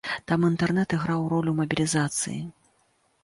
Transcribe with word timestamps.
Там 0.29 0.45
інтэрнэт 0.45 0.95
іграў 0.97 1.27
ролю 1.35 1.51
мабілізацыі. 1.61 2.39